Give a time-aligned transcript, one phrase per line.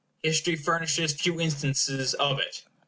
[0.23, 2.63] History furnishes few instances of it.